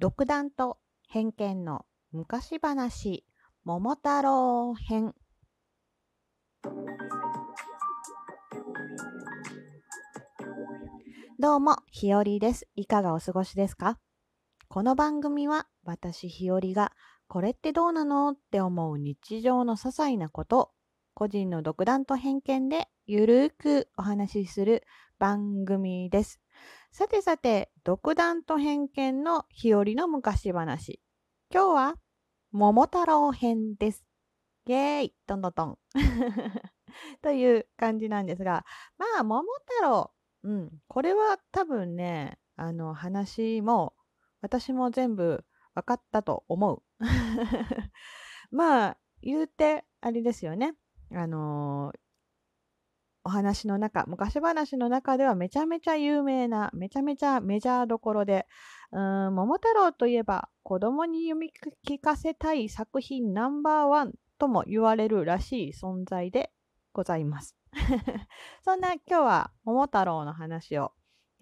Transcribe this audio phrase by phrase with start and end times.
[0.00, 3.26] 独断と偏見の昔話
[3.64, 5.14] 桃太郎編。
[11.38, 12.66] どうもひよりです。
[12.76, 13.98] いかがお過ごしですか？
[14.68, 16.92] この番組は私ひよりが
[17.28, 20.70] これってどうなのって思う日常の些細なこと
[21.12, 24.82] 個人の独断と偏見でゆるーくお話しする
[25.18, 26.40] 番組です。
[26.92, 31.00] さてさて、独断と偏見の日和の昔話。
[31.54, 31.94] 今日は、
[32.50, 34.04] 桃太郎編です。
[34.66, 35.78] イェーイトントントン
[37.22, 38.66] という感じなんですが、
[38.98, 39.44] まあ、桃
[39.78, 40.12] 太郎、
[40.42, 43.94] うん、これは多分ね、あの話も、
[44.40, 45.44] 私も全部
[45.76, 46.82] 分かったと思う。
[48.50, 50.74] まあ、言うて、あれですよね。
[51.12, 51.98] あのー、
[53.24, 58.46] お話の中、昔話の中ではめちゃめちゃ有名な、めちゃめちゃメジャーどころで、
[58.92, 61.52] うん桃太郎といえば子供に読み
[61.86, 66.50] 聞かせたい作品ナンバーワンとも言われるらしい存在で
[66.92, 67.56] ございます。
[68.64, 70.92] そんな今日は桃太郎の話を、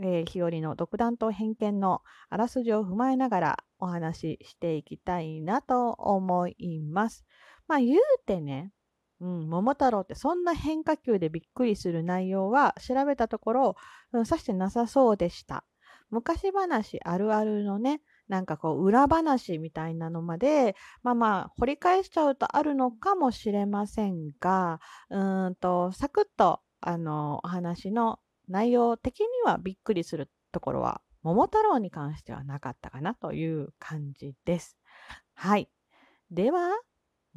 [0.00, 7.24] えー、日和の独断と偏見のあらすじを踏まえながらお話ししていきたいなと思います。
[7.66, 8.72] まあ言うてね、
[9.20, 13.76] うん、桃太郎ってそんな変化球でびっくりする内容は調べたところ、
[14.12, 15.64] うん、さしてなさそうでした。
[16.10, 34.78] 昔話あるあるのね、なんかこう裏話みたいなのまで、まあまあ掘り返しちゃうとあるのかもしれませんが、うんと、サクッとあのお話の内容的にはびっくりするところは、桃太郎に関してはなかったかなという感じです。
[35.34, 35.68] はい。
[36.30, 36.70] では、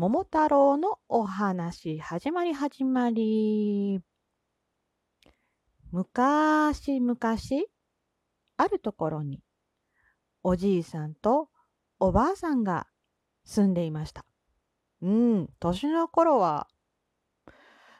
[0.00, 4.00] 桃太郎のお話、始まり始まり。
[5.92, 7.18] 昔々、
[8.56, 9.42] あるところに、
[10.42, 11.50] おじいさんと
[11.98, 12.86] おばあさんが
[13.44, 14.24] 住んでいました。
[15.02, 16.66] うん、年の頃は、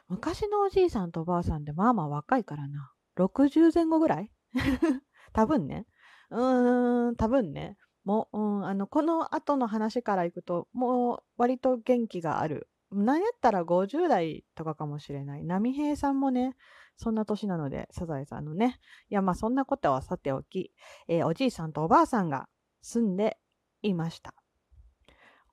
[0.07, 2.91] 昔のおじいさんとおばあさんってまあまあ若いからな。
[3.13, 4.31] 60前後ぐらい？
[5.33, 5.85] 多分ね。
[6.31, 7.77] うーん、多分ね。
[8.03, 12.67] もう、うん、あの、この後の話からいくと、もう割と元気がある。
[12.91, 15.43] なんやったら50代とかかもしれない。
[15.43, 16.55] 波平さんもね、
[16.97, 18.79] そんな年なので、サザエさんのね。
[19.09, 20.73] いや、まあそんなことはさておき、
[21.07, 22.49] えー、おじいさんとおばあさんが
[22.81, 23.37] 住んで
[23.81, 24.33] いました。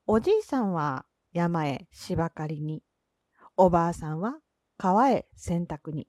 [0.05, 2.83] おじいさんは山へ芝刈りに、
[3.55, 4.39] おばあさんは
[4.77, 6.07] 川へ洗濯に。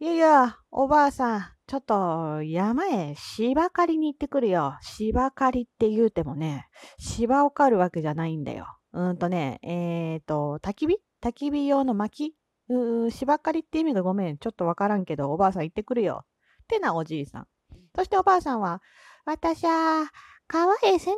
[0.00, 4.78] いやいや、おばあさん、ちょっと山へ芝刈りに行ってくるよ。
[4.80, 6.68] 芝刈りって言うてもね、
[7.00, 8.66] 芝を刈るわけじゃないんだよ。
[8.92, 10.98] うんとね、えっ、ー、と、焚き火？
[11.20, 12.36] 焚き火用の薪？
[12.68, 14.38] うー芝刈りって意味がごめん。
[14.38, 16.22] ちょっとわからんけど、おばあさん行ってくるよ。
[16.62, 17.46] ってなおじいさん。
[17.96, 18.80] そしておばあさんは、
[19.24, 20.12] 私は、
[20.46, 21.16] 川へ洗濯へ行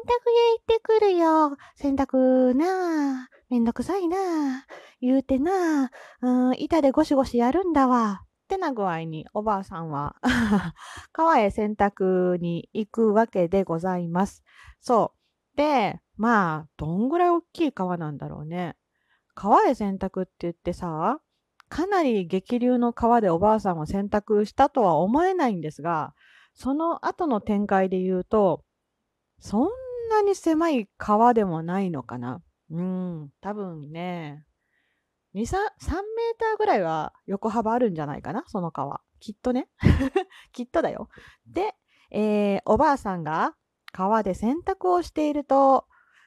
[0.59, 1.59] ってくるよ。
[1.77, 3.29] 洗濯なあ。
[3.51, 4.17] めんどくさいな
[4.61, 4.67] あ。
[5.03, 5.91] 言うてなあ。
[6.23, 8.23] うん、板でゴシゴシやるんだわ。
[8.51, 10.17] ってな具合におばあさんは
[11.13, 14.43] 川へ洗濯に行くわけでございます。
[14.81, 15.13] そ
[15.55, 15.57] う。
[15.57, 18.77] で、まあ、どんぐらい大きい川なんだろうね。
[19.35, 21.21] 川へ洗濯って言ってさ、
[21.69, 26.15] かなり激流の川でおばあさんを洗濯したとは思えないんですが、
[26.53, 28.65] その後の展開で言うと、
[29.39, 29.69] そん
[30.11, 32.43] なに狭い川でもないのかな。
[32.71, 34.45] うん、多分ね、
[35.35, 35.57] 2、3、3メー
[36.39, 39.01] ターぐらいは横幅あるんじゃないかな、その川。
[39.21, 39.69] きっとね。
[40.53, 41.09] きっとだよ。
[41.47, 41.75] で、
[42.11, 43.55] えー、おばあさんが
[43.93, 45.87] 川で洗濯をしていると、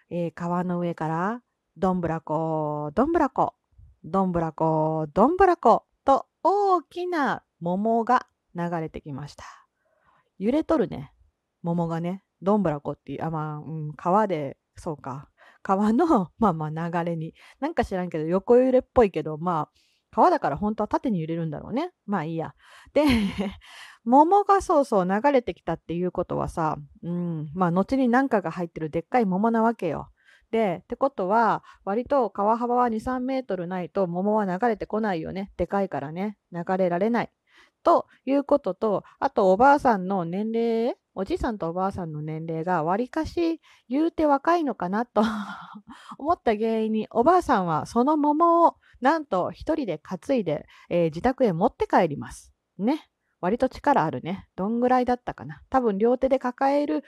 [0.10, 1.42] えー、川の上から、
[1.76, 3.56] どんぶらこ、どんぶらこ、
[4.04, 9.44] どんぶらこ、どんぶらこ、と大きな桃が流れてきました。
[10.38, 11.14] 揺れとるね。
[11.62, 15.30] 桃がね、どんぶらこっていう、あ、まあ、うん、川で、そうか。
[15.64, 16.06] 川の、
[16.38, 19.80] まあまあ流れに、なんか知らんけど、横揺れっぽいけど、まあ、
[20.12, 21.92] 川だから本当は縦に揺れるんだろうね。
[22.06, 22.54] まあいいや。
[22.94, 23.04] で、
[24.06, 30.10] 桃がそうそう流れてきたっていうことはさ、うん、まあ後に何かが入ってるでっかい桃なわけよ。
[30.52, 35.52] で、ってことは、割と川幅は2、3メートルないと桃は流れてこないよね。
[35.58, 36.38] でかいからね。
[36.52, 37.32] 流れられない。
[37.84, 45.22] ということと、あとおばあさんの年齢、おじいさんとおばあさんの年齢がわりかし言うて若いのかなと
[46.18, 52.54] 思った原因に、おばあさんはその桃をなんと一人で担いで、えー、自宅へ持って帰ります。
[52.78, 53.10] ね。
[53.42, 54.48] 割と力あるね。
[54.56, 55.62] どんぐらいだったかな。
[55.70, 57.04] 多分両手で抱える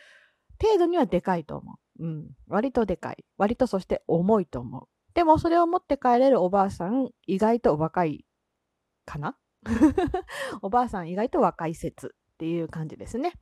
[0.61, 2.05] 程度にはでかいと思う。
[2.05, 2.27] うん。
[2.47, 3.23] 割とでかい。
[3.37, 4.87] 割とそして重いと思う。
[5.13, 8.25] でもそれを持って帰れるおばあさん、意外と若い
[9.05, 9.37] かな
[10.61, 13.33] おばあさん意外と若い説っていう感じですね。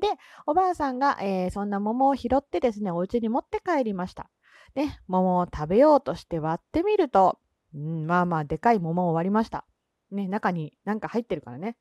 [0.00, 0.08] で、
[0.46, 4.30] おばあさんが、えー、そんな桃を拾ってですね、お家に持って帰りました。
[4.74, 7.38] で、桃を食べようとして割ってみると、
[7.74, 9.66] うん、まあまあ、でかい桃を割りました。
[10.10, 11.76] ね、中になんか入ってるからね。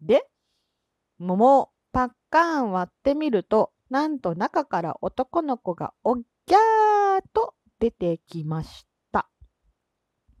[0.00, 0.26] で、
[1.18, 9.28] 桃をパッカーン割ってみると、なんと中から男の子がおっぎゃーと出てきました。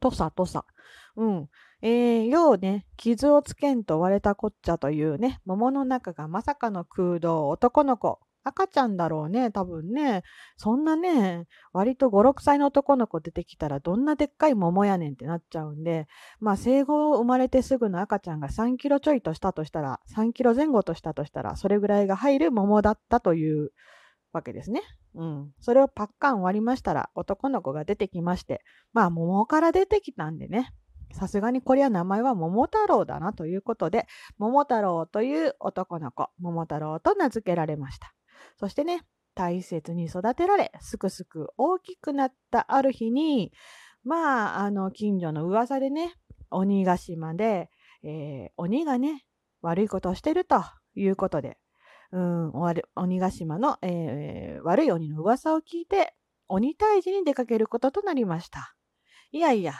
[0.00, 0.64] とさとさ。
[1.16, 1.48] うん。
[1.88, 8.18] えー、ようね、傷をつけんと割れたこっちゃというね、桃の中がまさかの空洞、男の子。
[8.42, 10.24] 赤ちゃんだろうね、多分ね。
[10.56, 16.08] そんなね、割と5、6歳の男の子出てきたらどんなでっかい桃やねんってなっちゃうんで、
[16.40, 23.70] まあ生後生まれてすぐの赤ちゃんが3キロちょいとしたとしたら、3キロ前後としたとしたら、それぐらいが入る桃だったという
[24.32, 24.82] わけですね。
[25.14, 25.52] うん。
[25.60, 28.62] それをパッカン割りましたら、男の子が出てきまして、
[28.92, 30.72] まあ桃から出てきたんでね、
[31.16, 38.12] さすがにこれは名前は桃太郎だなということで、桃太郎という男の子、桃太郎と名付けられました。
[38.60, 39.00] そしてね、
[39.34, 43.50] 大切に育てられ、すくすく大きくなったある日に、
[44.04, 46.14] まあ、あの、近所の噂でね、
[46.50, 47.70] 鬼ヶ島で、
[48.04, 49.24] えー、鬼がね、
[49.62, 50.62] 悪いことをしてると
[50.94, 51.56] いうことで、
[52.12, 52.52] うん、
[52.94, 56.14] 鬼ヶ島の、えー、悪い鬼の噂を聞いて、
[56.46, 58.76] 鬼退治に出かけることとなりました。
[59.32, 59.74] いやいや、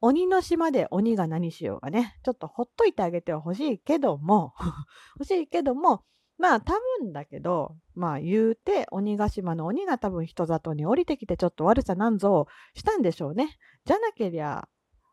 [0.00, 4.54] 鬼の島で鬼が何しようがね、ちょっとほっといてあげてほしいけども、
[5.18, 6.04] 欲しいけども、
[6.38, 13.56] まあ多分だけど、まあ言うて鬼ヶ島の鬼が多分人里に降りてきてちょっと悪さなんぞしたんでしょうね。
[13.86, 14.68] じゃなけりゃ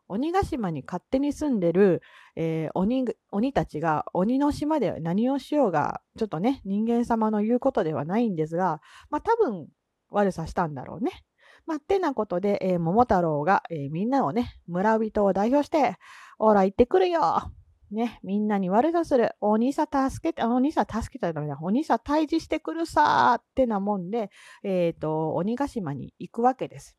[0.06, 2.02] 鬼ヶ島に勝手に住んでる、
[2.36, 9.68] えー、鬼鬼たちが鬼の島で何をしようがちょっとね人間様の言うことではないんですがまあ多分
[10.10, 11.24] 悪さしたんだろうね。
[11.66, 15.96] まあ、ってなことで、えー、桃太郎が、えー、みんなをね村人を代表して
[16.38, 17.52] 「おら行ってくるよ
[17.90, 19.36] ね、みんなに悪さする。
[19.40, 21.58] お兄さん助けて、お兄さん助けたらダメだ。
[21.60, 24.30] お兄さん退治してくるさーってなもんで、
[24.64, 26.96] えっ、ー、と、鬼ヶ島に行くわけです。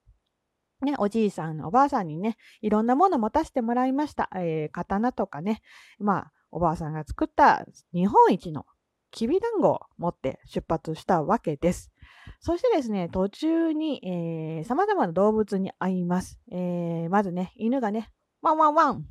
[0.82, 4.30] ね、おじいさん、おばあさんにね、いろんなもの持たせてもらいました。
[4.36, 5.62] えー、刀とかね、
[6.00, 8.66] まあ、おばあさんが作った日本一の
[9.12, 11.92] きびだんごを持って出発したわけです。
[12.40, 16.40] そしてですね、途中に、えー、様々な動物に会います。
[16.52, 18.12] えー、まずね、犬がね、
[18.42, 19.06] ワンワンワン。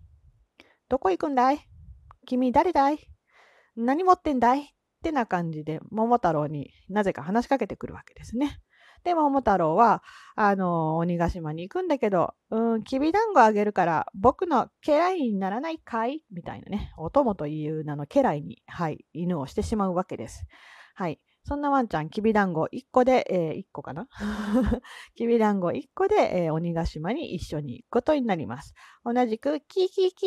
[0.88, 1.58] どこ行くんだい？
[2.26, 2.99] 君誰だい？
[3.76, 4.61] 何持ってんだい？
[4.61, 4.64] っ
[5.02, 8.61] てな感じで桃太郎になぜか話しかけてくるわけですね。
[9.02, 10.02] で、桃太郎は、
[10.34, 16.22] あの、鬼ヶ島に行くんだけど、うん、きびだんごあげるから、僕の家来にならないかい？
[16.32, 20.46] みたいなね、お供という名の家来に、はい、犬をしてしまうわけです。
[20.94, 21.20] はい。
[21.46, 24.08] そんなワンちゃん、きびだんご1個で、えー、1個かな？
[25.14, 28.75] きびだんご1個で、えー、鬼ヶ島に一緒に行くことになります。
[29.05, 30.26] 同じく、キーキーキ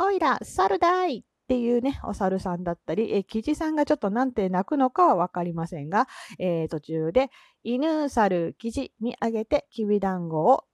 [0.00, 6.06] ーおいら、猿だいっていうね、お猿さんだったり、えキジさんがちょっとなんて鳴くのかはわかりませんが、
[6.38, 7.30] えー、途中で、
[7.64, 10.64] 犬、猿、キジにあげて、きびだんごを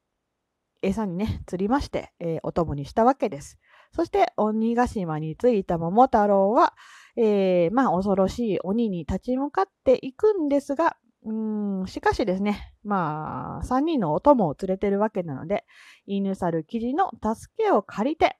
[0.83, 3.59] 餌にね、釣りまして、えー、お供にしたわけです。
[3.93, 6.75] そして、鬼ヶ島に着いた桃太郎は、
[7.17, 15.65] えー、まあ、恐ろしい鬼に立ち向かっていくんですが、うんしかしですね、まあ、3人のお供を連れてるわけなので、
[16.07, 18.39] 犬猿記事の助けを借りて、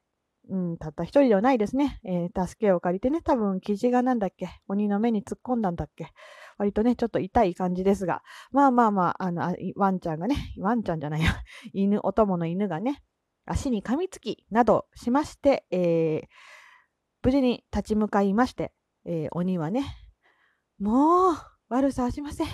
[0.49, 1.99] うん、たった一人ではないですね。
[2.03, 6.11] えー、助けを借りてね、多分、生地がなんだっけ鬼の目に突っ込んだんだっけ
[6.57, 11.35] 割とね、ちょっと痛い感じですが、まあまあまあ、あの、ワンちゃんがね、ワンちゃんじゃないや、
[11.73, 13.03] 犬、お供の犬がね、
[13.49, 16.27] 足に噛みつきなどしまして、えー、
[17.23, 18.71] 無事に立ち向かいまして、
[19.05, 19.85] えー、鬼はね、
[20.79, 21.35] もう、
[21.67, 22.47] 悪さはしません。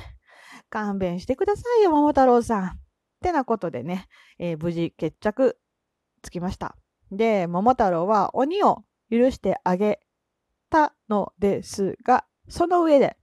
[0.69, 2.65] 勘弁してくださいよ、桃太郎さん。
[2.67, 2.69] っ
[3.21, 4.07] てなことでね、
[4.39, 5.57] えー、無事決着
[6.21, 6.77] つきました。
[7.11, 9.99] で、桃太郎は鬼を許してあげ
[10.69, 13.17] たのですが、その上で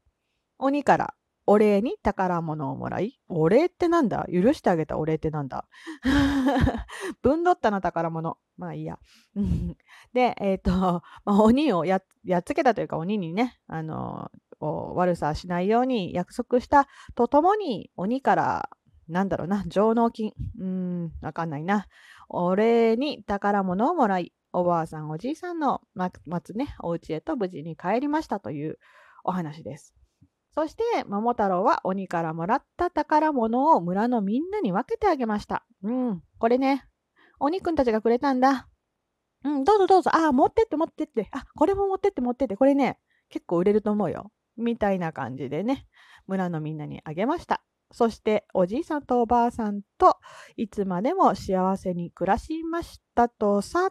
[0.58, 1.14] 鬼から
[1.46, 4.26] お礼に宝物をもらい、お礼ってなんだ？
[4.32, 5.66] 許してあげたお礼ってなんだ？
[7.22, 8.38] 分取ったな宝物。
[8.56, 8.98] まあいいや。
[10.14, 10.70] で、えっ、ー、と、
[11.24, 12.04] まあ、鬼をやっ
[12.44, 14.30] つけたというか鬼にね、あの
[14.60, 18.70] 悪さしないように約束したとともに鬼から
[19.08, 20.32] なんだろうな、上納金。
[20.58, 21.86] うん、わかんないな。
[22.28, 28.78] お礼に宝物をもらい、おばあさん、おじいさんの待つね、お家へと無事に帰りましたという
[29.24, 29.94] お話です。
[30.54, 35.64] そして、桃太郎は鬼からもらった宝物を村のみんなに分けてあげました。
[35.82, 36.84] うん、これね、
[37.40, 38.68] お肉たちがくれたんだ。
[39.44, 40.10] うん、どうぞどうぞ。
[40.14, 41.28] ああ、持ってって持ってって。
[41.32, 42.56] あ、これも持ってって持ってって。
[42.56, 44.30] これね、結構売れると思うよ。
[44.56, 45.86] みたいな感じでね、
[46.26, 47.62] 村のみんなにあげました。
[47.90, 50.16] そしておじいさんとおばあさんと
[50.56, 53.90] いつまでも幸せに暮らしましたとさ。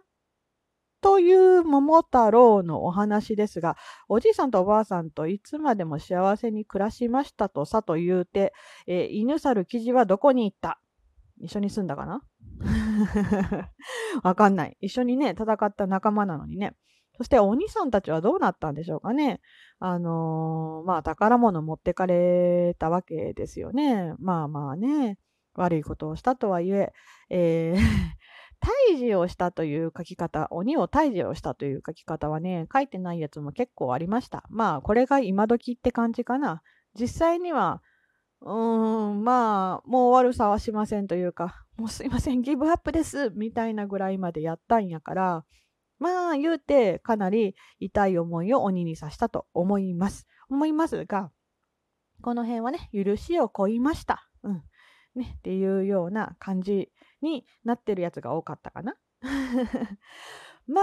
[1.01, 3.75] という桃太郎のお話ですが、
[4.07, 8.53] おじいさんとおばあさんといつまでも幸せに暮らしましたとさと言うて、
[8.87, 10.79] えー、犬猿記事はどこに行った？
[11.39, 12.21] 一緒に住んだかな？
[14.23, 14.77] わかんない。
[14.79, 16.75] 一緒にね、戦った仲間なのにね。
[17.17, 19.41] そしてお兄さんたちはどうなったんでしょうかね？
[19.79, 24.13] あのー、まあ宝物持ってかれたわけですよね。
[24.19, 25.17] まあまあね、
[25.55, 26.93] 悪いことをしたとはいえ、
[27.29, 27.79] えー
[28.61, 34.43] 退治をしたという書き方、鬼を退治をしたという書き方はね、書いてないやつも結構ありました。
[34.49, 36.61] まあ、これが今時って感じかな。
[36.99, 37.81] 実際には、
[38.41, 45.45] うーん、まあ、もう悪さはしませんというか、もうすいません、ギブアップです、みたいなぐらいまでやったんやから、
[45.99, 50.27] まあ、言うて、かなり痛い思いを鬼にさしたと思います。
[50.49, 51.31] 思いますが、
[52.21, 54.30] この辺はね、許しをこいました。
[55.15, 56.89] ね、っていうような感じ
[57.21, 58.95] になってるやつが多かったかな。
[60.67, 60.81] ま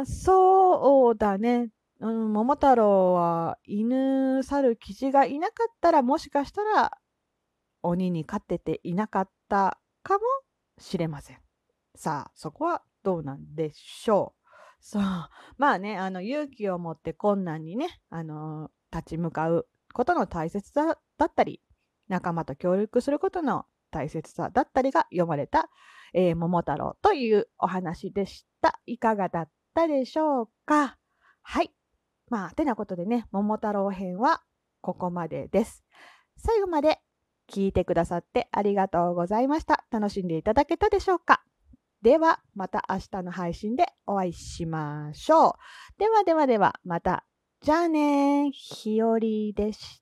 [0.00, 1.70] あ、そうだね。
[2.00, 6.98] うん、桃太郎は犬猿騎士がいなかったらもしかしたら
[7.82, 10.20] 鬼に勝てていなかったかも
[10.78, 11.38] しれません。
[11.94, 14.40] さあ、そこはどうなんでしょう。
[14.80, 15.02] そう。
[15.58, 21.60] まあね、あの、勇気を持って困難にね、あの、立ち向かうことの大切さだったり、
[22.10, 25.70] 仲間と協力することの大切さだったりが読まれた、
[26.12, 28.78] えー、桃太郎というお話でした。
[28.84, 30.98] いかがだったでしょうか？
[31.42, 31.70] はい。
[32.28, 34.42] まあ、てなことでね、桃太郎編は
[34.80, 35.84] ここまでです。
[36.36, 37.00] 最後まで
[37.48, 39.84] 聞いてくださってありがとうございました。
[39.90, 41.42] 楽しんでいただけたでしょうか？
[42.02, 45.52] では、また明日の配信でお会いしましょう。
[45.98, 47.24] ではではでは、また。
[47.60, 49.99] じゃあねひよりでした。